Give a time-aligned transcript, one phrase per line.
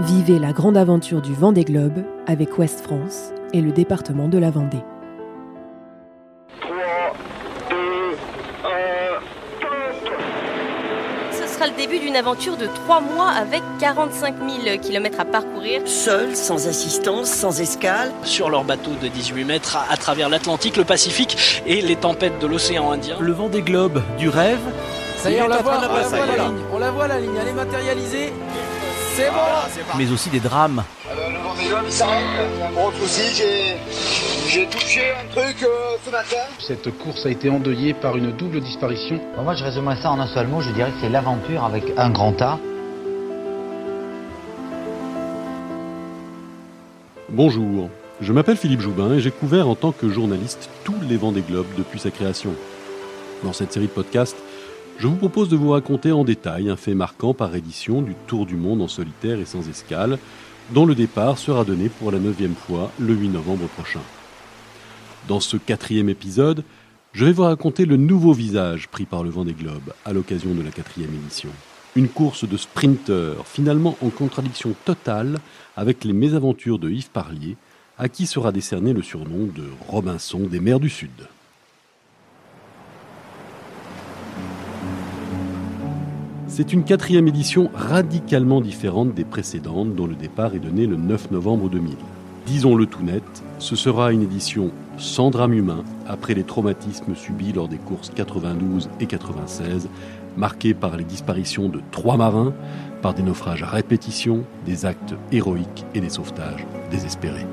[0.00, 4.50] Vivez la grande aventure du Vendée Globe avec Ouest France et le département de la
[4.50, 4.82] Vendée.
[6.60, 6.76] 3,
[7.70, 7.76] 2,
[8.64, 8.68] 1,
[9.60, 10.20] top
[11.32, 14.34] Ce sera le début d'une aventure de 3 mois avec 45
[14.64, 15.80] 000 km à parcourir.
[15.86, 18.12] Seuls, sans assistance, sans escale.
[18.22, 22.38] sur leur bateau de 18 mètres à, à travers l'Atlantique, le Pacifique et les tempêtes
[22.40, 23.16] de l'océan Indien.
[23.20, 24.60] Le vent des globes du rêve,
[25.16, 26.48] Ça y est, on la voit, on la ça y est, voit la là.
[26.50, 26.58] ligne.
[26.72, 28.32] On la voit la ligne, elle est matérialisée.
[29.18, 30.84] C'est bon mais aussi des drames.
[31.10, 32.22] Alors, le Vendée Globe, il s'arrête.
[32.54, 33.22] Il y a un gros souci.
[33.34, 33.76] J'ai,
[34.48, 36.36] j'ai touché un truc euh, ce matin.
[36.60, 39.18] Cette course a été endeuillée par une double disparition.
[39.36, 40.60] Bon, moi, je résumerais ça en un seul mot.
[40.60, 42.60] Je dirais que c'est l'aventure avec un grand A.
[47.28, 47.90] Bonjour,
[48.20, 51.42] je m'appelle Philippe Joubin et j'ai couvert en tant que journaliste tous les vents des
[51.42, 52.52] globes depuis sa création.
[53.42, 54.36] Dans cette série de podcasts,
[54.98, 58.46] je vous propose de vous raconter en détail un fait marquant par édition du Tour
[58.46, 60.18] du monde en solitaire et sans escale,
[60.74, 64.00] dont le départ sera donné pour la neuvième fois le 8 novembre prochain.
[65.28, 66.64] Dans ce quatrième épisode,
[67.12, 70.52] je vais vous raconter le nouveau visage pris par le vent des globes à l'occasion
[70.52, 71.50] de la quatrième édition.
[71.94, 75.38] Une course de sprinter, finalement en contradiction totale
[75.76, 77.56] avec les mésaventures de Yves Parlier,
[77.98, 81.28] à qui sera décerné le surnom de Robinson des mers du Sud.
[86.50, 91.30] C'est une quatrième édition radicalement différente des précédentes dont le départ est donné le 9
[91.30, 91.94] novembre 2000.
[92.46, 93.22] Disons-le tout net,
[93.58, 98.88] ce sera une édition sans drame humain après les traumatismes subis lors des courses 92
[98.98, 99.90] et 96,
[100.38, 102.54] marquées par les disparitions de trois marins,
[103.02, 107.46] par des naufrages à répétition, des actes héroïques et des sauvetages désespérés.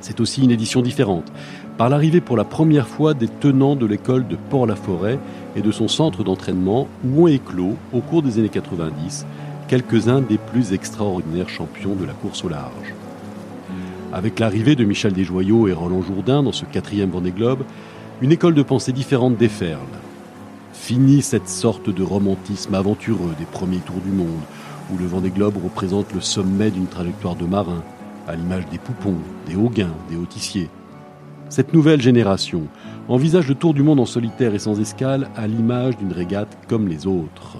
[0.00, 1.32] C'est aussi une édition différente,
[1.76, 5.18] par l'arrivée pour la première fois des tenants de l'école de Port-la-Forêt
[5.56, 9.26] et de son centre d'entraînement où ont éclos, au cours des années 90,
[9.66, 12.94] quelques-uns des plus extraordinaires champions de la course au large.
[14.12, 17.64] Avec l'arrivée de Michel Desjoyaux et Roland Jourdain dans ce quatrième Vendée Globe,
[18.22, 19.80] une école de pensée différente déferle.
[20.72, 24.28] Fini cette sorte de romantisme aventureux des premiers tours du monde,
[24.92, 27.82] où le Vendée Globe représente le sommet d'une trajectoire de marin,
[28.28, 29.16] à l'image des Poupons,
[29.48, 30.68] des Hauguins, des Hautissiers.
[31.54, 32.62] Cette nouvelle génération
[33.08, 36.88] envisage le tour du monde en solitaire et sans escale à l'image d'une régate comme
[36.88, 37.58] les autres.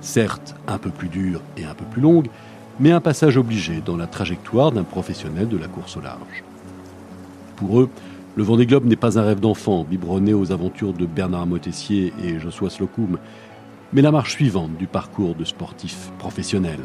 [0.00, 2.26] Certes, un peu plus dure et un peu plus longue,
[2.80, 6.42] mais un passage obligé dans la trajectoire d'un professionnel de la course au large.
[7.54, 7.88] Pour eux,
[8.34, 12.40] le Vendée Globe n'est pas un rêve d'enfant biberonné aux aventures de Bernard Motessier et
[12.40, 13.16] Joshua Slocum,
[13.92, 16.80] mais la marche suivante du parcours de sportifs professionnels.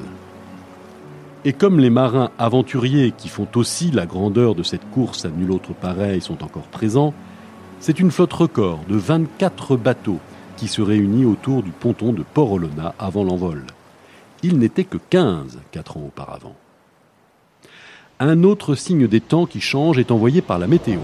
[1.48, 5.52] Et comme les marins aventuriers qui font aussi la grandeur de cette course à nul
[5.52, 7.14] autre pareil sont encore présents,
[7.80, 10.20] c'est une flotte record de 24 bateaux
[10.58, 13.64] qui se réunit autour du ponton de Port-Olona avant l'envol.
[14.44, 16.54] Il n'était que 15 quatre ans auparavant.
[18.20, 21.00] Un autre signe des temps qui change est envoyé par la météo.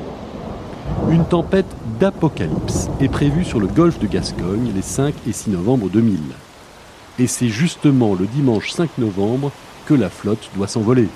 [1.09, 5.87] Une tempête d'apocalypse est prévue sur le golfe de Gascogne les 5 et 6 novembre
[5.87, 6.19] 2000.
[7.19, 9.53] Et c'est justement le dimanche 5 novembre
[9.85, 11.07] que la flotte doit s'envoler.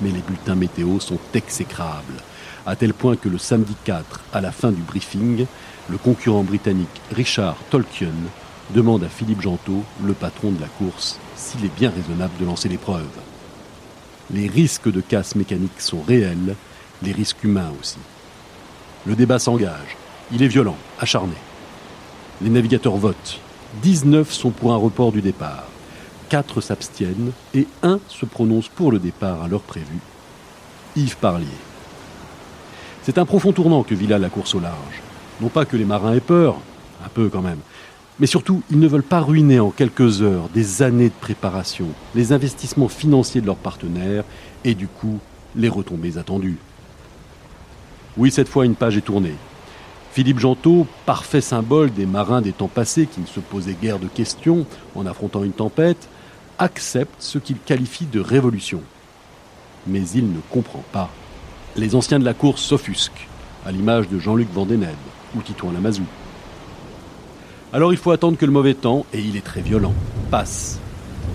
[0.00, 2.22] Mais les bulletins météo sont exécrables,
[2.66, 5.46] à tel point que le samedi 4, à la fin du briefing,
[5.88, 8.12] le concurrent britannique Richard Tolkien
[8.74, 12.68] demande à Philippe Gentot, le patron de la course, s'il est bien raisonnable de lancer
[12.68, 13.08] l'épreuve.
[14.30, 16.54] Les risques de casse mécanique sont réels,
[17.02, 17.98] les risques humains aussi.
[19.06, 19.96] Le débat s'engage,
[20.30, 21.36] il est violent, acharné.
[22.42, 23.40] Les navigateurs votent,
[23.82, 25.67] 19 sont pour un report du départ.
[26.28, 30.00] 4 s'abstiennent et un se prononce pour le départ à l'heure prévue.
[30.96, 31.46] Yves Parlier.
[33.02, 35.02] C'est un profond tournant que vit là la course au large.
[35.40, 36.56] Non pas que les marins aient peur,
[37.04, 37.60] un peu quand même,
[38.20, 42.32] mais surtout ils ne veulent pas ruiner en quelques heures des années de préparation, les
[42.32, 44.24] investissements financiers de leurs partenaires
[44.64, 45.20] et du coup
[45.56, 46.58] les retombées attendues.
[48.16, 49.34] Oui, cette fois une page est tournée.
[50.12, 54.08] Philippe Gentot, parfait symbole des marins des temps passés qui ne se posaient guère de
[54.08, 54.66] questions
[54.96, 56.08] en affrontant une tempête,
[56.58, 58.82] accepte ce qu'il qualifie de révolution.
[59.86, 61.10] Mais il ne comprend pas.
[61.76, 63.28] Les anciens de la course s'offusquent,
[63.64, 64.88] à l'image de Jean-Luc Vandened
[65.36, 66.04] ou Titouan Lamazou.
[67.72, 69.94] Alors il faut attendre que le mauvais temps, et il est très violent,
[70.30, 70.80] passe.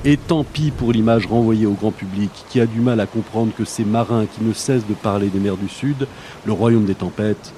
[0.04, 3.54] Et tant pis pour l'image renvoyée au grand public qui a du mal à comprendre
[3.56, 6.08] que ces marins qui ne cessent de parler des mers du Sud,
[6.46, 7.54] le royaume des tempêtes,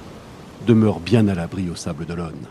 [0.68, 2.48] demeurent bien à l'abri au sable d'Olonne.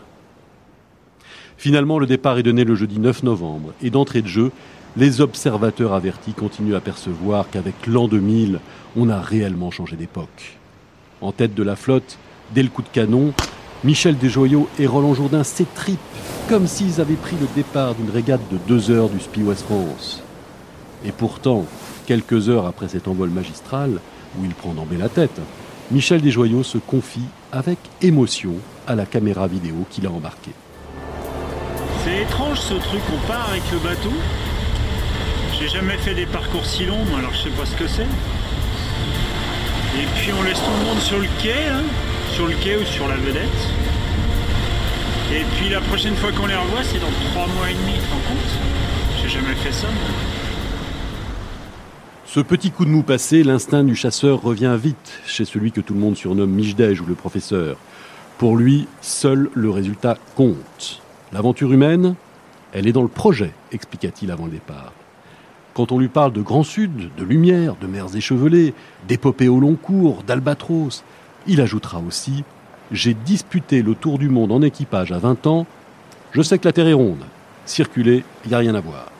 [1.57, 4.51] Finalement, le départ est donné le jeudi 9 novembre, et d'entrée de jeu,
[4.97, 8.59] les observateurs avertis continuent à percevoir qu'avec l'an 2000,
[8.95, 10.57] on a réellement changé d'époque.
[11.21, 12.17] En tête de la flotte,
[12.53, 13.33] dès le coup de canon,
[13.83, 15.99] Michel Desjoyaux et Roland Jourdain s'étripent
[16.47, 20.23] comme s'ils avaient pris le départ d'une régate de deux heures du SPI West France.
[21.03, 21.65] Et pourtant,
[22.05, 23.99] quelques heures après cet envol magistral,
[24.37, 25.41] où il prend d'emblée la tête,
[25.91, 28.53] Michel Desjoyaux se confie avec émotion
[28.87, 30.53] à la caméra vidéo qu'il a embarquée.
[32.03, 34.13] C'est étrange ce truc, on part avec le bateau?
[35.57, 38.03] J'ai jamais fait des parcours si longs, alors je sais pas ce que c'est.
[38.03, 38.07] Et
[40.17, 41.83] puis on laisse tout le monde sur le quai, hein,
[42.33, 43.69] sur le quai ou sur la vedette.
[45.31, 48.11] Et puis la prochaine fois qu'on les revoit, c'est dans trois mois et demi, tu
[48.11, 48.59] rends compte?
[49.21, 49.87] J'ai jamais fait ça.
[52.25, 55.93] Ce petit coup de mou passé, l'instinct du chasseur revient vite chez celui que tout
[55.93, 57.77] le monde surnomme Michdej ou le professeur.
[58.37, 61.01] Pour lui, seul le résultat compte.
[61.31, 62.15] L'aventure humaine,
[62.73, 64.91] elle est dans le projet, expliqua-t-il avant le départ.
[65.75, 68.73] Quand on lui parle de Grand Sud, de lumière, de mers échevelées,
[69.09, 71.03] d'épopées au long cours, d'albatros,
[71.47, 72.45] il ajoutera aussi
[72.93, 75.65] J'ai disputé le tour du monde en équipage à 20 ans,
[76.31, 77.25] je sais que la Terre est ronde.
[77.65, 79.11] Circuler, il n'y a rien à voir.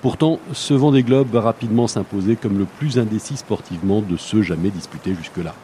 [0.00, 4.40] Pourtant, ce vent des globes va rapidement s'imposer comme le plus indécis sportivement de ceux
[4.40, 5.54] jamais disputés jusque-là.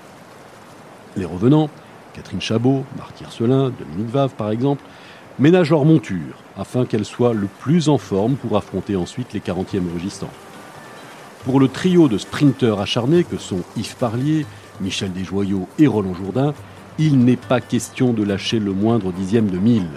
[1.17, 1.71] Les revenants,
[2.13, 4.83] Catherine Chabot, Marty Arcelin, Dominique Vave par exemple,
[5.41, 9.93] ménagent leur monture afin qu'elle soit le plus en forme pour affronter ensuite les 40e
[9.93, 10.31] régistants.
[11.45, 14.45] Pour le trio de sprinteurs acharnés que sont Yves Parlier,
[14.81, 16.53] Michel Desjoyaux et Roland Jourdain,
[16.99, 19.89] il n'est pas question de lâcher le moindre dixième de mille.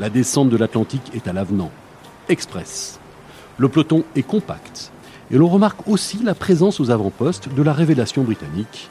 [0.00, 1.70] La descente de l'Atlantique est à l'avenant,
[2.28, 2.98] express.
[3.58, 4.90] Le peloton est compact
[5.30, 8.90] et l'on remarque aussi la présence aux avant-postes de la révélation britannique,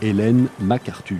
[0.00, 1.18] Hélène MacArthur.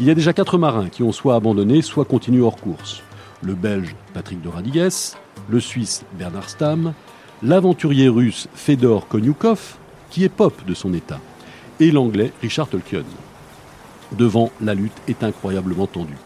[0.00, 3.02] Il y a déjà quatre marins qui ont soit abandonné, soit continué hors course.
[3.42, 5.16] Le Belge Patrick de Radigues,
[5.48, 6.94] le Suisse Bernard Stamm,
[7.42, 9.76] l'aventurier russe Fedor Konyukov,
[10.10, 11.18] qui est pop de son état,
[11.80, 13.02] et l'anglais Richard Tolkien.
[14.12, 16.16] Devant, la lutte est incroyablement tendue.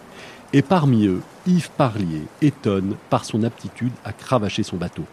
[0.52, 5.04] Et parmi eux, Yves Parlier étonne par son aptitude à cravacher son bateau.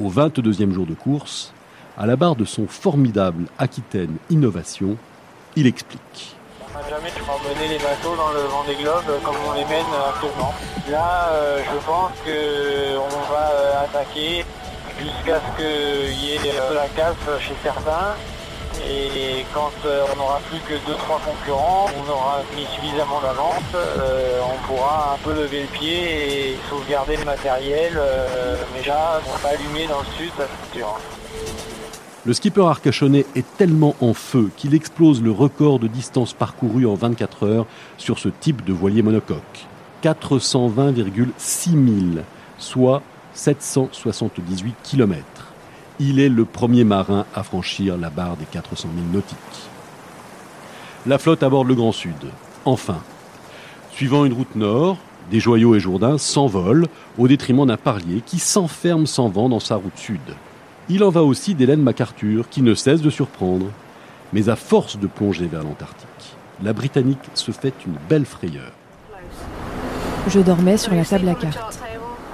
[0.00, 1.52] Au 22e jour de course,
[1.96, 4.96] à la barre de son formidable Aquitaine Innovation,
[5.54, 6.35] il explique.
[6.76, 9.86] On n'a jamais mener les bateaux dans le vent des globes comme on les mène
[10.08, 10.52] actuellement.
[10.90, 14.44] Là, euh, je pense qu'on va euh, attaquer
[15.00, 18.14] jusqu'à ce qu'il y ait de la casse chez certains.
[18.84, 24.40] Et quand euh, on n'aura plus que 2-3 concurrents, on aura mis suffisamment d'avance, euh,
[24.44, 27.94] on pourra un peu lever le pied et sauvegarder le matériel.
[27.96, 30.98] Euh, mais déjà, on va allumer dans le sud, c'est sûr.
[32.26, 36.94] Le skipper arcachonnais est tellement en feu qu'il explose le record de distance parcourue en
[36.94, 37.66] 24 heures
[37.98, 39.66] sur ce type de voilier monocoque.
[40.02, 42.24] 420,6 milles,
[42.58, 43.02] soit
[43.32, 45.46] 778 kilomètres
[45.98, 49.36] il est le premier marin à franchir la barre des 400 000 nautiques.
[51.06, 52.14] La flotte aborde le Grand Sud.
[52.64, 52.98] Enfin,
[53.92, 54.98] suivant une route nord,
[55.30, 56.88] des joyaux et Jourdain s'envolent
[57.18, 60.20] au détriment d'un parlier qui s'enferme sans vent dans sa route sud.
[60.88, 63.66] Il en va aussi d'Hélène MacArthur qui ne cesse de surprendre.
[64.32, 68.72] Mais à force de plonger vers l'Antarctique, la Britannique se fait une belle frayeur.
[70.28, 71.80] Je dormais sur la table à cartes.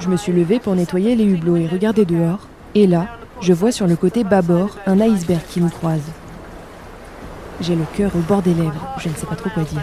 [0.01, 2.49] Je me suis levé pour nettoyer les hublots et regarder dehors.
[2.75, 3.07] Et là,
[3.41, 6.11] je vois sur le côté bâbord un iceberg qui nous croise.
[7.61, 9.83] J'ai le cœur au bord des lèvres, je ne sais pas trop quoi dire.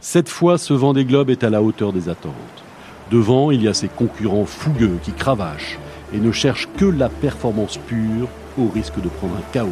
[0.00, 2.55] Cette fois, ce vent des globes est à la hauteur des attentes.
[3.10, 5.78] Devant, il y a ces concurrents fougueux qui cravachent
[6.12, 9.68] et ne cherchent que la performance pure au risque de prendre un chaos.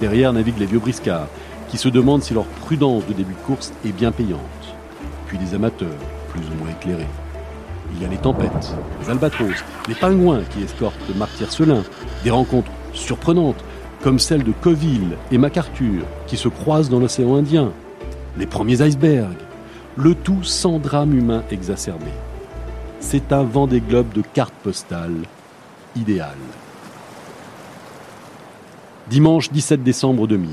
[0.00, 1.28] Derrière naviguent les vieux briscards
[1.68, 4.40] qui se demandent si leur prudence de début de course est bien payante.
[5.26, 5.88] Puis des amateurs,
[6.30, 7.06] plus ou moins éclairés.
[7.94, 11.82] Il y a les tempêtes, les albatros, les pingouins qui escortent Martyr Selin,
[12.24, 13.62] des rencontres surprenantes
[14.02, 17.72] comme celle de Coville et MacArthur qui se croisent dans l'océan Indien,
[18.38, 19.36] les premiers icebergs,
[19.96, 22.10] le tout sans drame humain exacerbé.
[23.00, 25.22] C'est un vent des globes de cartes postales
[25.96, 26.36] idéal.
[29.10, 30.48] Dimanche 17 décembre 2000.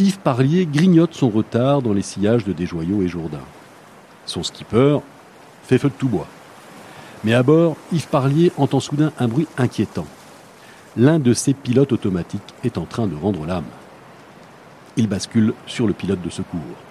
[0.00, 3.44] Yves Parlier grignote son retard dans les sillages de Desjoyaux et Jourdain.
[4.26, 4.98] Son skipper
[5.62, 6.26] fait feu de tout bois.
[7.22, 10.06] Mais à bord, Yves Parlier entend soudain un bruit inquiétant.
[10.96, 13.64] L'un de ses pilotes automatiques est en train de rendre l'âme.
[14.96, 16.87] Il bascule sur le pilote de secours.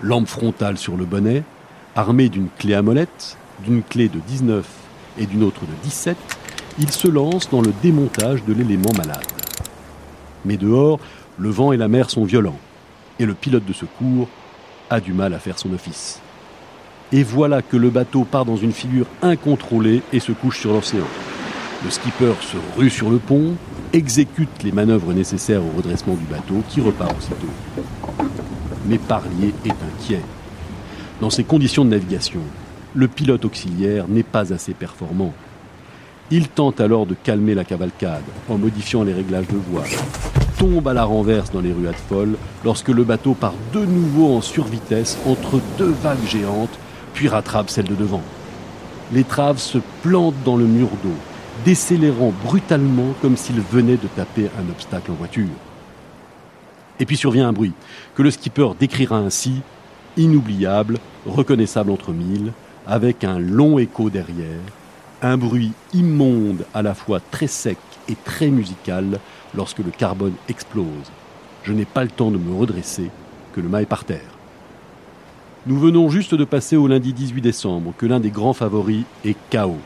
[0.00, 1.42] Lampe frontale sur le bonnet,
[1.96, 4.64] armé d'une clé à molette, d'une clé de 19
[5.18, 6.16] et d'une autre de 17,
[6.78, 9.26] il se lance dans le démontage de l'élément malade.
[10.44, 11.00] Mais dehors,
[11.36, 12.58] le vent et la mer sont violents,
[13.18, 14.28] et le pilote de secours
[14.88, 16.20] a du mal à faire son office.
[17.10, 21.06] Et voilà que le bateau part dans une figure incontrôlée et se couche sur l'océan.
[21.84, 23.54] Le skipper se rue sur le pont,
[23.92, 27.48] exécute les manœuvres nécessaires au redressement du bateau qui repart aussitôt.
[28.88, 30.22] Mais Parlier est inquiet.
[31.20, 32.40] Dans ces conditions de navigation,
[32.94, 35.34] le pilote auxiliaire n'est pas assez performant.
[36.30, 39.88] Il tente alors de calmer la cavalcade en modifiant les réglages de voile,
[40.58, 44.40] tombe à la renverse dans les ruades folles lorsque le bateau part de nouveau en
[44.40, 46.78] survitesse entre deux vagues géantes,
[47.12, 48.22] puis rattrape celle de devant.
[49.12, 51.14] L'étrave se plante dans le mur d'eau,
[51.64, 55.67] décélérant brutalement comme s'il venait de taper un obstacle en voiture.
[57.00, 57.72] Et puis survient un bruit,
[58.14, 59.62] que le skipper décrira ainsi
[60.16, 62.52] inoubliable, reconnaissable entre mille,
[62.86, 64.60] avec un long écho derrière,
[65.22, 67.78] un bruit immonde à la fois très sec
[68.08, 69.20] et très musical
[69.54, 70.86] lorsque le carbone explose.
[71.62, 73.10] Je n'ai pas le temps de me redresser,
[73.52, 74.38] que le mât est par terre.
[75.66, 79.36] Nous venons juste de passer au lundi 18 décembre, que l'un des grands favoris est
[79.50, 79.76] KO.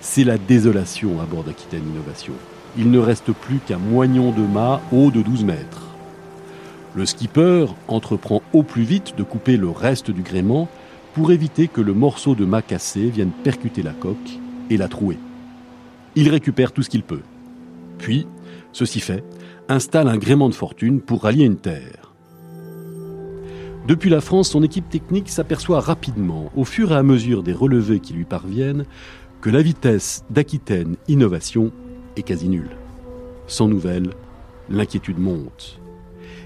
[0.00, 2.34] C'est la désolation à bord d'Aquitaine Innovation.
[2.76, 5.85] Il ne reste plus qu'un moignon de mât haut de 12 mètres.
[6.96, 10.66] Le skipper entreprend au plus vite de couper le reste du gréement
[11.12, 15.18] pour éviter que le morceau de mât cassé vienne percuter la coque et la trouer.
[16.14, 17.20] Il récupère tout ce qu'il peut.
[17.98, 18.26] Puis,
[18.72, 19.22] ceci fait,
[19.68, 22.14] installe un gréement de fortune pour rallier une terre.
[23.86, 28.00] Depuis la France, son équipe technique s'aperçoit rapidement, au fur et à mesure des relevés
[28.00, 28.86] qui lui parviennent,
[29.42, 31.72] que la vitesse d'Aquitaine Innovation
[32.16, 32.76] est quasi nulle.
[33.46, 34.14] Sans nouvelles,
[34.70, 35.78] l'inquiétude monte.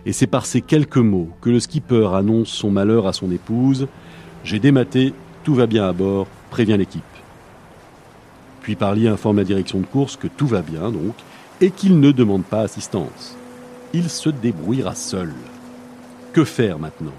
[0.07, 3.87] Et c'est par ces quelques mots que le skipper annonce son malheur à son épouse.
[4.45, 5.12] J'ai dématé,
[5.45, 7.02] tout va bien à bord, prévient l'équipe.
[8.62, 11.14] Puis Parlier informe la direction de course que tout va bien donc,
[11.61, 13.37] et qu'il ne demande pas assistance.
[13.92, 15.33] Il se débrouillera seul.
[16.33, 17.12] Que faire maintenant?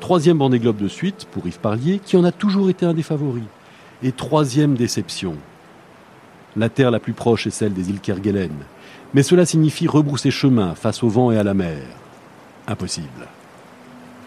[0.00, 3.02] Troisième Vendée Globe de suite pour Yves Parlier, qui en a toujours été un des
[3.02, 3.44] favoris.
[4.02, 5.36] Et troisième déception.
[6.56, 8.52] La terre la plus proche est celle des îles Kerguelen,
[9.14, 11.78] mais cela signifie rebrousser chemin face au vent et à la mer.
[12.66, 13.28] Impossible.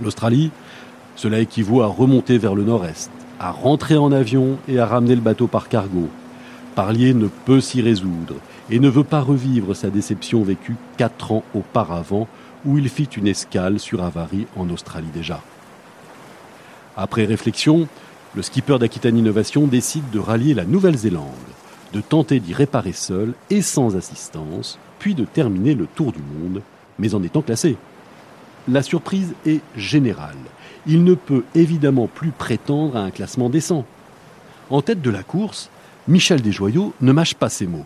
[0.02, 0.52] L'Australie,
[1.16, 5.22] cela équivaut à remonter vers le nord-est, à rentrer en avion et à ramener le
[5.22, 6.08] bateau par cargo.
[6.76, 8.36] Parlier ne peut s'y résoudre
[8.70, 12.28] et ne veut pas revivre sa déception vécue quatre ans auparavant
[12.66, 15.42] où il fit une escale sur Avarie en Australie déjà.
[16.96, 17.88] Après réflexion,
[18.36, 21.34] le skipper d'Aquitaine Innovation décide de rallier la Nouvelle-Zélande,
[21.94, 26.62] de tenter d'y réparer seul et sans assistance, puis de terminer le tour du monde,
[27.00, 27.78] mais en étant classé.
[28.68, 30.36] La surprise est générale.
[30.86, 33.86] Il ne peut évidemment plus prétendre à un classement décent.
[34.70, 35.70] En tête de la course,
[36.08, 37.86] Michel Desjoyaux ne mâche pas ses mots.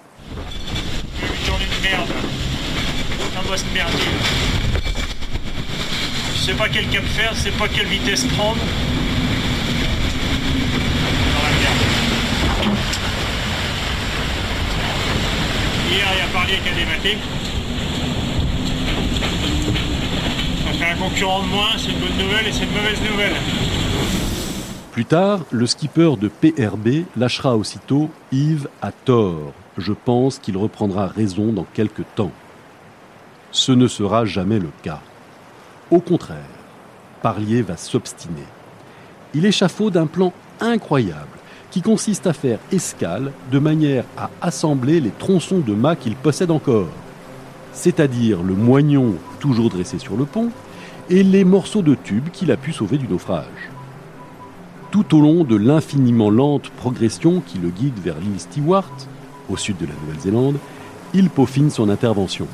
[6.34, 8.58] Je sais pas quel cap faire, je pas quelle vitesse prendre.
[15.92, 16.08] Hier,
[16.48, 17.18] qui a débatté.
[20.66, 23.34] Ça fait un concurrent de moins, c'est une bonne nouvelle et c'est une mauvaise nouvelle.
[24.94, 29.52] Plus tard, le skipper de PRB lâchera aussitôt Yves à tort.
[29.78, 32.32] Je pense qu'il reprendra raison dans quelques temps.
[33.52, 35.02] Ce ne sera jamais le cas.
[35.90, 36.38] Au contraire,
[37.22, 38.48] Parlier va s'obstiner.
[39.34, 40.32] Il échafaude un plan
[40.62, 41.41] incroyable
[41.72, 46.52] qui consiste à faire escale de manière à assembler les tronçons de mât qu'il possède
[46.52, 46.90] encore,
[47.74, 50.50] c'est-à-dire le moignon toujours dressé sur le pont
[51.10, 53.70] et les morceaux de tube qu'il a pu sauver du naufrage.
[54.92, 58.92] Tout au long de l'infiniment lente progression qui le guide vers l'île Stewart,
[59.50, 60.58] au sud de la Nouvelle-Zélande,
[61.14, 62.48] il peaufine son intervention.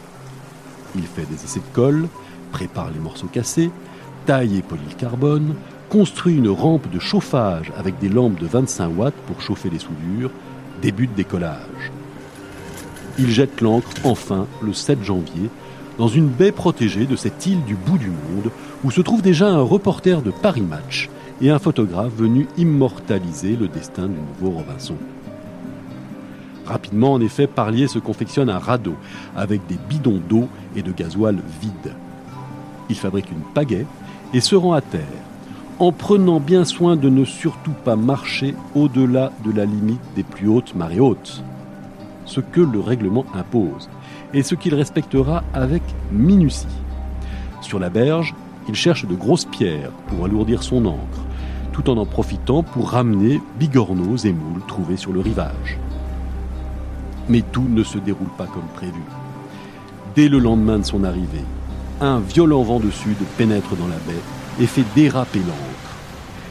[0.96, 2.08] Il fait des essais de colle,
[2.52, 3.72] prépare les morceaux cassés,
[4.28, 5.56] taille et polie le carbone,
[5.90, 10.32] construit une rampe de chauffage avec des lampes de 25 watts pour chauffer les soudures,
[10.82, 11.92] début de décollage.
[13.20, 15.50] Il jette l'ancre enfin le 7 janvier
[15.98, 18.52] dans une baie protégée de cette île du bout du monde
[18.84, 21.10] où se trouve déjà un reporter de Paris Match
[21.42, 24.96] et un photographe venu immortaliser le destin du nouveau Robinson.
[26.66, 28.96] Rapidement, en effet, Parlier se confectionne un radeau
[29.36, 31.94] avec des bidons d'eau et de gasoil vides.
[32.90, 33.86] Il fabrique une pagaie
[34.34, 35.02] et se rend à terre,
[35.80, 40.48] en prenant bien soin de ne surtout pas marcher au-delà de la limite des plus
[40.48, 41.44] hautes marées hautes,
[42.26, 43.90] ce que le règlement impose,
[44.34, 46.66] et ce qu'il respectera avec minutie.
[47.62, 48.34] Sur la berge,
[48.68, 51.26] il cherche de grosses pierres pour alourdir son encre,
[51.74, 55.78] tout en en profitant pour ramener bigorneaux et moules trouvés sur le rivage.
[57.30, 59.02] Mais tout ne se déroule pas comme prévu.
[60.16, 61.46] Dès le lendemain de son arrivée,
[62.02, 65.88] un violent vent de sud pénètre dans la baie et fait déraper l'ancre.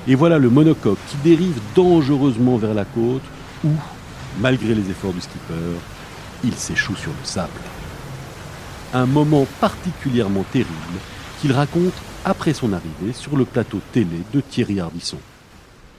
[0.09, 3.23] Et voilà le monocoque qui dérive dangereusement vers la côte
[3.65, 3.71] où,
[4.39, 5.55] malgré les efforts du skipper,
[6.45, 7.51] il s'échoue sur le sable.
[8.95, 10.71] Un moment particulièrement terrible
[11.41, 11.95] qu'il raconte
[12.25, 15.19] après son arrivée sur le plateau télé de Thierry Ardisson.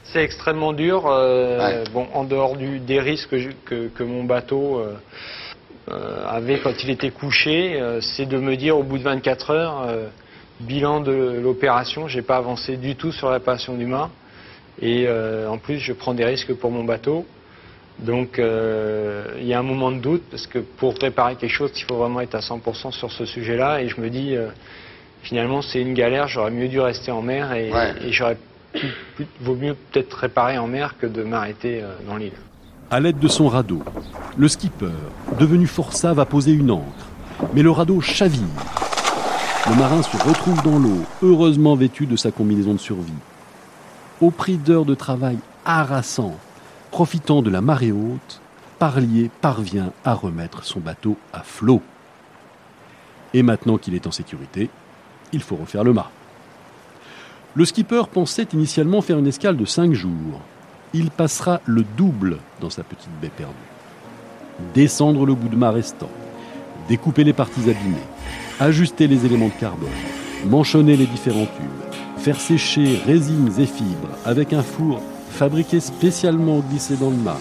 [0.04, 1.06] c'est extrêmement dur.
[1.08, 3.36] Euh, bon, en dehors du, des risques
[3.66, 4.94] que, que, mon bateau euh,
[5.90, 9.88] euh, avait quand il était couché, c'est de me dire au bout de 24 heures,
[10.60, 14.10] bilan de l'opération, j'ai pas avancé du tout sur la passion du mât.
[14.82, 17.26] Et en plus, je prends des risques pour mon bateau.
[18.00, 21.84] Donc, il y a un moment de doute parce que pour préparer quelque chose, il
[21.84, 23.82] faut vraiment être à 100% sur ce sujet-là.
[23.82, 24.36] Et je me dis,
[25.24, 26.28] finalement, c'est une galère.
[26.28, 27.72] J'aurais mieux dû rester en mer et,
[28.06, 28.38] et j'aurais
[29.42, 32.34] vaut mieux peut-être réparer en mer que de m'arrêter euh, dans l'île.
[32.90, 33.84] À l'aide de son radeau,
[34.38, 34.92] le skipper,
[35.40, 37.08] devenu forçat, va poser une ancre.
[37.54, 38.42] Mais le radeau chavire.
[39.70, 43.12] Le marin se retrouve dans l'eau, heureusement vêtu de sa combinaison de survie.
[44.22, 46.36] Au prix d'heures de travail harassant,
[46.90, 48.40] profitant de la marée haute,
[48.80, 51.82] Parlier parvient à remettre son bateau à flot.
[53.34, 54.70] Et maintenant qu'il est en sécurité,
[55.34, 56.12] il faut refaire le mât.
[57.54, 60.40] Le skipper pensait initialement faire une escale de 5 jours.
[60.94, 63.54] Il passera le double dans sa petite baie perdue.
[64.74, 66.10] Descendre le bout de mât restant,
[66.88, 67.98] découper les parties abîmées,
[68.60, 69.90] ajuster les éléments de carbone,
[70.46, 76.96] manchonner les différents tubes, faire sécher résines et fibres avec un four fabriqué spécialement glissé
[76.96, 77.40] dans le mât,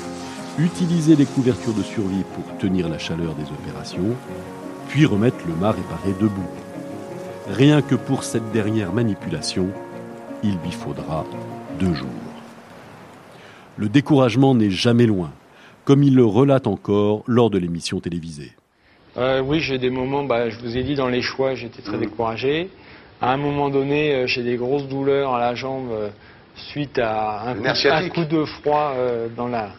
[0.58, 4.14] utiliser les couvertures de survie pour tenir la chaleur des opérations,
[4.88, 6.42] puis remettre le mât réparé debout.
[7.48, 9.68] Rien que pour cette dernière manipulation,
[10.42, 11.24] il lui faudra
[11.78, 12.08] deux jours.
[13.76, 15.30] Le découragement n'est jamais loin,
[15.84, 18.52] comme il le relate encore lors de l'émission télévisée.
[19.16, 21.98] Euh, oui, j'ai des moments, bah, je vous ai dit, dans les choix, j'étais très
[21.98, 22.70] découragé.
[23.20, 26.08] À un moment donné, euh, j'ai des grosses douleurs à la jambe euh,
[26.54, 28.94] suite à un coup, de froid
[29.36, 29.70] dans, la,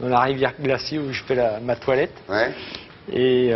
[0.00, 2.14] dans la rivière glacée où je fais ma toilette.
[3.12, 3.52] Et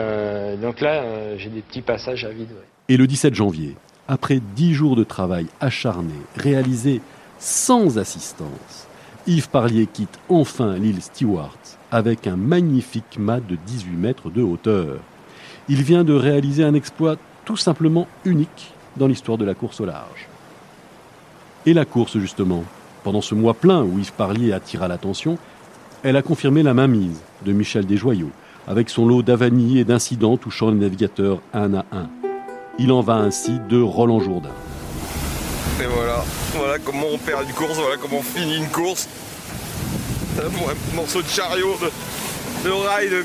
[0.62, 2.54] donc là, j'ai des petits passages à vide.
[2.88, 3.74] Et le 17 janvier,
[4.06, 7.00] après dix jours de travail acharné, réalisé
[7.40, 8.86] sans assistance,
[9.26, 11.58] Yves Parlier quitte enfin l'île Stewart
[11.90, 15.00] avec un magnifique mât de 18 mètres de hauteur.
[15.68, 19.84] Il vient de réaliser un exploit tout simplement unique dans l'histoire de la course au
[19.84, 20.28] large.
[21.66, 22.64] Et la course, justement,
[23.04, 25.38] pendant ce mois plein où Yves Parlier attira l'attention,
[26.02, 28.30] elle a confirmé la mainmise de Michel Desjoyaux,
[28.66, 32.08] avec son lot d'avanies et d'incidents touchant les navigateurs un à un.
[32.78, 34.54] Il en va ainsi de Roland Jourdain.
[35.80, 39.08] Et voilà, voilà comment on perd une course, voilà comment on finit une course.
[40.38, 41.76] Un morceau de chariot,
[42.64, 43.24] de, rail, de,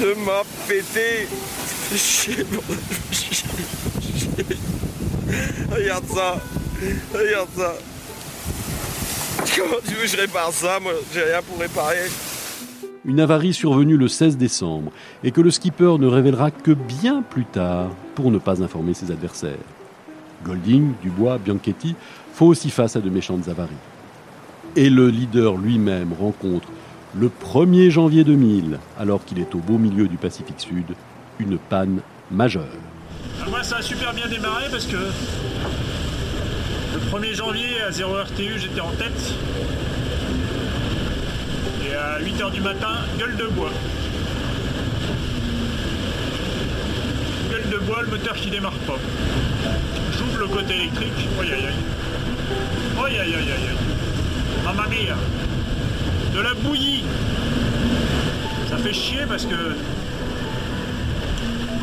[0.00, 1.28] de mât pété.
[5.70, 6.40] Regarde ça,
[7.12, 7.74] regarde ça.
[9.56, 12.08] Comment tu veux que je répare ça Moi, j'ai rien pour réparer
[13.06, 14.90] une avarie survenue le 16 décembre
[15.22, 19.10] et que le skipper ne révélera que bien plus tard pour ne pas informer ses
[19.10, 19.58] adversaires.
[20.44, 21.94] Golding, Dubois, Bianchetti
[22.32, 23.74] font aussi face à de méchantes avaries.
[24.76, 26.68] Et le leader lui-même rencontre
[27.18, 30.86] le 1er janvier 2000, alors qu'il est au beau milieu du Pacifique Sud,
[31.38, 32.00] une panne
[32.30, 32.64] majeure.
[33.40, 38.58] Ah, moi, ça a super bien démarré parce que le 1er janvier à 0 RTU,
[38.58, 39.34] j'étais en tête
[41.96, 43.70] à 8h du matin, gueule de bois.
[47.50, 48.98] Gueule de bois, le moteur qui démarre pas.
[50.18, 51.28] J'ouvre le côté électrique.
[51.40, 51.66] Aïe aïe.
[53.04, 53.76] Aïe aïe aïe aïe aïe.
[54.64, 55.14] Mamma mia.
[56.34, 57.04] De la bouillie.
[58.68, 59.76] Ça fait chier parce que.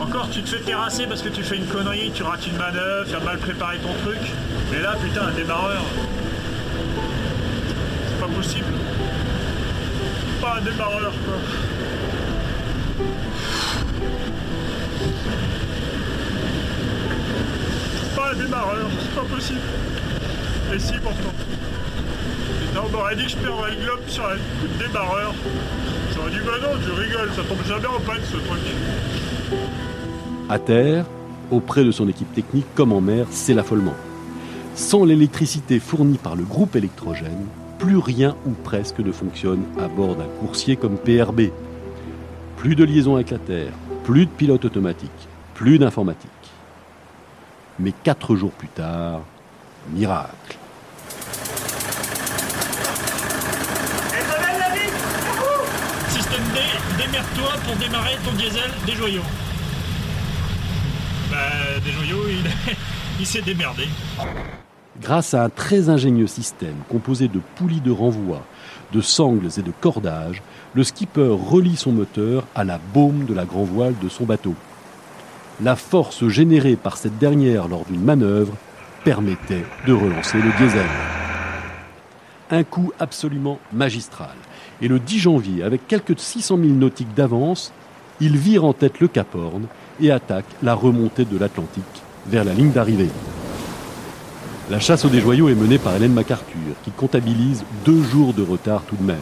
[0.02, 3.08] Encore tu te fais terrasser parce que tu fais une connerie, tu rates une manœuvre,
[3.08, 4.20] tu as mal préparé ton truc.
[4.72, 5.84] Mais là putain un démarreur.
[8.08, 8.74] C'est pas possible
[10.42, 11.36] pas un démarreur quoi.
[18.16, 19.60] Pas un démarreur, c'est pas possible.
[20.74, 21.34] Et si pourtant.
[24.78, 25.06] Dit bah.
[30.50, 31.06] À terre,
[31.50, 33.94] auprès de son équipe technique comme en mer, c'est l'affolement.
[34.76, 37.46] Sans l'électricité fournie par le groupe électrogène,
[37.78, 41.50] plus rien ou presque ne fonctionne à bord d'un coursier comme PRB.
[42.58, 45.10] Plus de liaison avec la Terre, plus de pilote automatique,
[45.56, 46.30] plus d'informatique.
[47.80, 49.22] Mais quatre jours plus tard,
[49.94, 50.58] miracle.
[56.10, 56.60] Système D,
[57.32, 59.22] démerde-toi pour démarrer ton diesel des joyaux.
[61.30, 61.38] Bah,
[61.84, 62.76] des joyaux, il,
[63.20, 63.88] il s'est démerdé.
[65.02, 68.44] Grâce à un très ingénieux système composé de poulies de renvoi,
[68.94, 70.42] de sangles et de cordages,
[70.74, 74.56] le skipper relie son moteur à la baume de la grand voile de son bateau.
[75.64, 78.54] La force générée par cette dernière lors d'une manœuvre
[79.04, 80.86] permettait de relancer le diesel.
[82.52, 84.36] Un coup absolument magistral.
[84.82, 87.72] Et le 10 janvier, avec quelques 600 000 nautiques d'avance,
[88.20, 89.66] il vire en tête le Cap Horn
[90.00, 91.84] et attaque la remontée de l'Atlantique
[92.28, 93.10] vers la ligne d'arrivée.
[94.70, 98.84] La chasse aux déjoyaux est menée par Hélène MacArthur, qui comptabilise deux jours de retard
[98.88, 99.18] tout de même.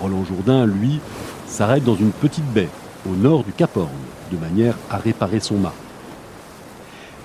[0.00, 1.00] Roland Jourdain, lui,
[1.46, 2.68] s'arrête dans une petite baie
[3.10, 3.90] au nord du Cap Horn,
[4.30, 5.74] de manière à réparer son mât.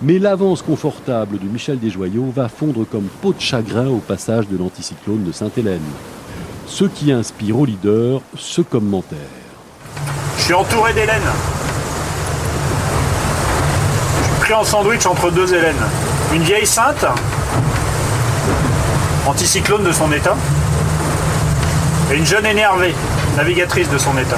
[0.01, 4.57] Mais l'avance confortable de Michel Desjoyaux va fondre comme peau de chagrin au passage de
[4.57, 5.79] l'anticyclone de Sainte-Hélène.
[6.67, 9.17] Ce qui inspire au leader ce commentaire.
[10.37, 11.21] Je suis entouré d'Hélène.
[14.19, 15.75] Je suis pris en sandwich entre deux Hélènes.
[16.33, 17.05] Une vieille sainte,
[19.25, 20.35] anticyclone de son état,
[22.11, 22.93] et une jeune énervée,
[23.37, 24.37] navigatrice de son état.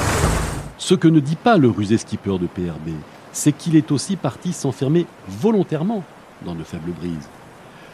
[0.78, 2.92] Ce que ne dit pas le rusé skipper de PRB,
[3.34, 6.04] c'est qu'il est aussi parti s'enfermer volontairement
[6.46, 7.28] dans de faibles brises.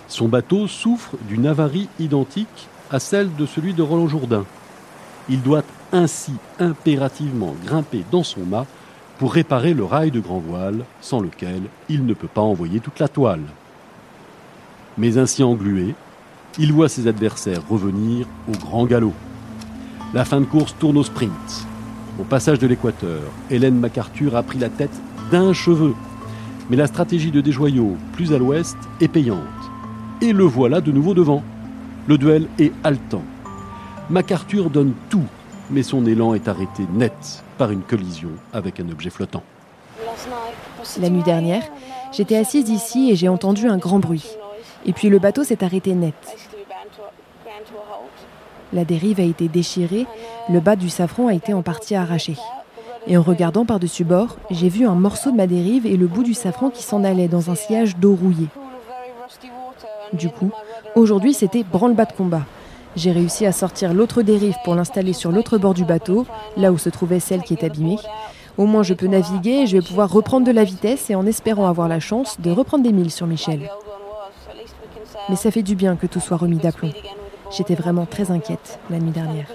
[0.08, 4.46] Son bateau souffre d'une avarie identique à celle de celui de Roland Jourdain.
[5.30, 8.66] Il doit ainsi impérativement grimper dans son mât
[9.18, 13.00] pour réparer le rail de grand voile sans lequel il ne peut pas envoyer toute
[13.00, 13.44] la toile.
[14.98, 15.96] Mais ainsi englué,
[16.58, 19.14] il voit ses adversaires revenir au grand galop.
[20.14, 21.68] La fin de course tourne au sprint.
[22.20, 25.94] Au passage de l'équateur, Hélène MacArthur a pris la tête d'un cheveu.
[26.70, 29.40] Mais la stratégie de Desjoyaux, plus à l'ouest, est payante.
[30.22, 31.44] Et le voilà de nouveau devant.
[32.08, 33.24] Le duel est haletant.
[34.12, 35.26] MacArthur donne tout,
[35.72, 39.42] mais son élan est arrêté net par une collision avec un objet flottant.
[41.00, 41.64] La nuit dernière,
[42.12, 44.38] j'étais assise ici et j'ai entendu un grand bruit.
[44.86, 46.14] Et puis le bateau s'est arrêté net.
[48.72, 50.06] La dérive a été déchirée,
[50.48, 52.36] le bas du safran a été en partie arraché.
[53.08, 56.24] Et en regardant par-dessus bord, j'ai vu un morceau de ma dérive et le bout
[56.24, 58.50] du safran qui s'en allait dans un sillage d'eau rouillée.
[60.14, 60.52] Du coup,
[60.96, 62.42] aujourd'hui c'était branle-bas de combat.
[62.96, 66.78] J'ai réussi à sortir l'autre dérive pour l'installer sur l'autre bord du bateau, là où
[66.78, 67.98] se trouvait celle qui est abîmée.
[68.58, 71.26] Au moins je peux naviguer et je vais pouvoir reprendre de la vitesse et en
[71.26, 73.70] espérant avoir la chance de reprendre des milles sur Michel.
[75.30, 76.92] Mais ça fait du bien que tout soit remis d'aplomb.
[77.52, 79.46] J'étais vraiment très inquiète la nuit dernière.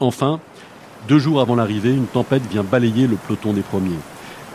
[0.00, 0.40] Enfin,
[1.08, 3.96] deux jours avant l'arrivée, une tempête vient balayer le peloton des premiers.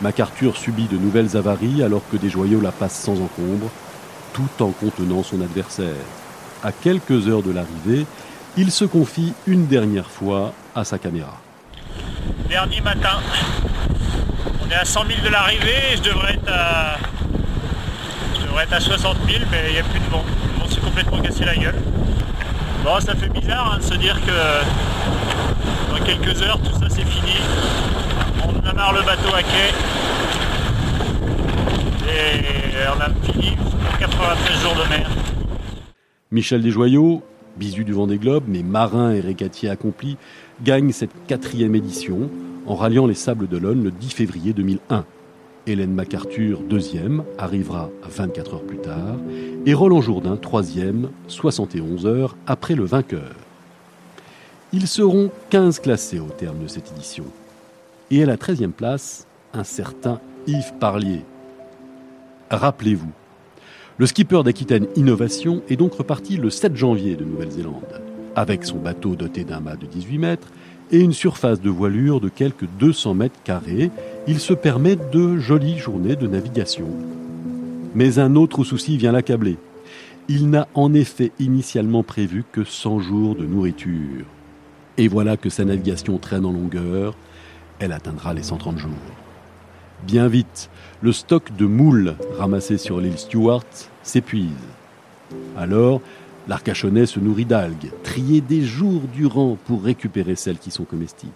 [0.02, 3.70] MacArthur subit de nouvelles avaries alors que des joyaux la passent sans encombre,
[4.32, 5.94] tout en contenant son adversaire.
[6.64, 8.04] À quelques heures de l'arrivée,
[8.56, 11.40] il se confie une dernière fois à sa caméra.
[12.48, 13.20] Dernier matin,
[14.60, 16.96] on est à 100 000 de l'arrivée et je devrais être à,
[18.34, 20.24] je devrais être à 60 000, mais il n'y a plus de vent.
[20.26, 21.80] Le vent s'est complètement cassé la gueule.
[22.84, 27.06] Bon, ça fait bizarre hein, de se dire que dans quelques heures, tout ça c'est
[27.06, 27.36] fini.
[28.62, 29.72] On amarre le bateau à quai.
[32.08, 35.10] Et on a fini pour 93 jours de mer.
[36.30, 37.22] Michel Desjoyaux,
[37.56, 40.16] bisu du vent des globes, mais marin et régatier accompli,
[40.62, 42.30] gagne cette quatrième édition
[42.66, 45.04] en ralliant les Sables d'Olonne le 10 février 2001.
[45.66, 49.16] Hélène MacArthur, deuxième, arrivera 24 heures plus tard,
[49.64, 53.34] et Roland Jourdain, troisième, 71 heures après le vainqueur.
[54.72, 57.24] Ils seront 15 classés au terme de cette édition.
[58.14, 61.22] Et à la 13e place, un certain Yves Parlier.
[62.50, 63.10] Rappelez-vous,
[63.96, 68.02] le skipper d'Aquitaine Innovation est donc reparti le 7 janvier de Nouvelle-Zélande,
[68.36, 70.48] avec son bateau doté d'un mât de 18 mètres
[70.90, 73.90] et une surface de voilure de quelques 200 mètres carrés,
[74.26, 76.88] il se permet de jolies journées de navigation.
[77.94, 79.56] Mais un autre souci vient l'accabler.
[80.28, 84.26] Il n'a en effet initialement prévu que 100 jours de nourriture.
[84.98, 87.14] Et voilà que sa navigation traîne en longueur,
[87.82, 88.90] elle atteindra les 130 jours.
[90.06, 93.64] Bien vite, le stock de moules ramassés sur l'île Stewart
[94.02, 94.50] s'épuise.
[95.56, 96.00] Alors,
[96.48, 101.32] L'Arcachonnais se nourrit d'algues, triées des jours durant pour récupérer celles qui sont comestibles.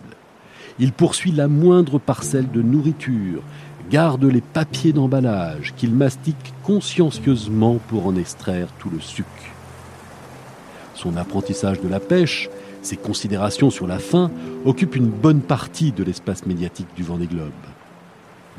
[0.81, 3.43] Il poursuit la moindre parcelle de nourriture,
[3.89, 9.27] garde les papiers d'emballage qu'il mastique consciencieusement pour en extraire tout le suc.
[10.95, 12.51] Son apprentissage de la pêche,
[12.87, 14.31] ses considérations sur la faim
[14.65, 17.51] occupent une bonne partie de l'espace médiatique du Vendée Globe.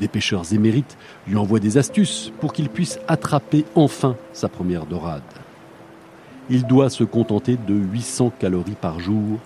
[0.00, 5.22] Des pêcheurs émérites lui envoient des astuces pour qu'il puisse attraper enfin sa première dorade
[6.50, 9.38] il doit se contenter de 800 calories par jour,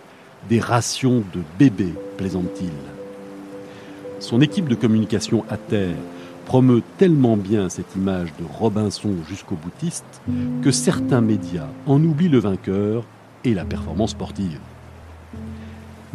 [0.49, 2.71] des rations de bébé, plaisante-t-il.
[4.21, 5.97] Son équipe de communication à terre
[6.47, 10.23] promeut tellement bien cette image de Robinson jusqu'au boutiste
[10.63, 13.05] que certains médias en oublient le vainqueur
[13.45, 14.61] et la performance sportive.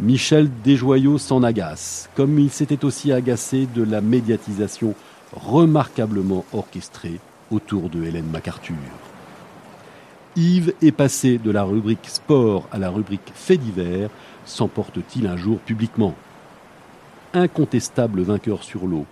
[0.00, 4.94] Michel Desjoyaux s'en agace, comme il s'était aussi agacé de la médiatisation
[5.32, 7.18] remarquablement orchestrée
[7.50, 8.76] autour de Hélène MacArthur.
[10.36, 14.08] Yves est passé de la rubrique sport à la rubrique fait divers,
[14.44, 16.14] s'emporte-t-il un jour publiquement?
[17.34, 19.04] Incontestable vainqueur sur l'eau,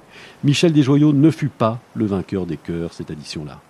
[0.45, 3.61] Michel Desjoyaux ne fut pas le vainqueur des cœurs cette édition-là.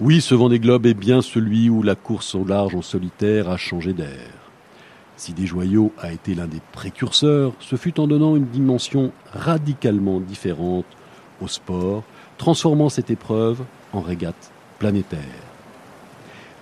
[0.00, 3.50] Oui, ce vent des globes est bien celui où la course au large en solitaire
[3.50, 4.37] a changé d'air.
[5.18, 10.86] Si Desjoyaux a été l'un des précurseurs, ce fut en donnant une dimension radicalement différente
[11.42, 12.04] au sport,
[12.38, 13.58] transformant cette épreuve
[13.92, 15.18] en régate planétaire.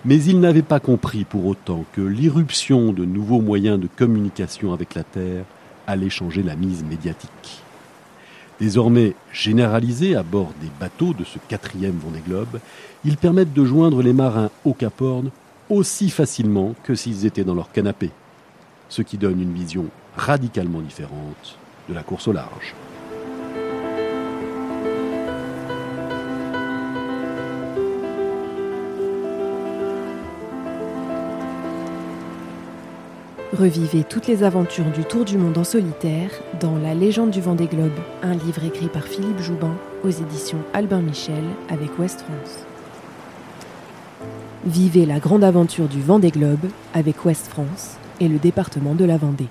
[0.05, 4.95] Mais il n'avait pas compris pour autant que l'irruption de nouveaux moyens de communication avec
[4.95, 5.45] la Terre
[5.85, 7.61] allait changer la mise médiatique.
[8.59, 12.59] Désormais généralisés à bord des bateaux de ce quatrième Vendée Globe,
[13.05, 15.29] ils permettent de joindre les marins au Cap Horn
[15.69, 18.09] aussi facilement que s'ils étaient dans leur canapé,
[18.89, 21.57] ce qui donne une vision radicalement différente
[21.89, 22.75] de la course au large.
[33.57, 37.65] Revivez toutes les aventures du Tour du Monde en solitaire dans La légende du Vendée
[37.65, 39.73] Globe, un livre écrit par Philippe Joubin
[40.03, 42.65] aux éditions Albin Michel avec Ouest France.
[44.65, 49.17] Vivez la grande aventure du Vendée Globe avec Ouest France et le département de la
[49.17, 49.47] Vendée.